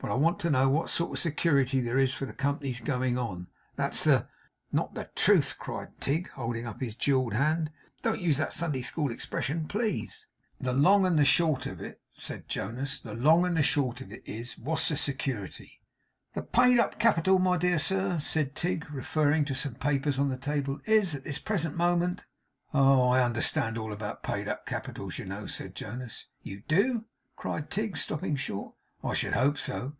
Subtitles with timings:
[0.00, 3.18] But I want to know what sort of security there is for the Company's going
[3.18, 3.48] on.
[3.74, 4.28] That's the'
[4.72, 7.72] 'Not the truth?' cried Tigg, holding up his jewelled hand.
[8.02, 10.28] 'Don't use that Sunday School expression, please!'
[10.60, 13.00] 'The long and the short of it,' said Jonas.
[13.00, 15.80] 'The long and the short of it is, what's the security?'
[16.32, 20.36] 'The paid up capital, my dear sir,' said Tigg, referring to some papers on the
[20.36, 22.24] table, 'is, at this present moment'
[22.72, 23.08] 'Oh!
[23.08, 26.26] I understand all about paid up capitals, you know,' said Jonas.
[26.44, 28.76] 'You do?' cried Tigg, stopping short.
[29.04, 29.94] 'I should hope so.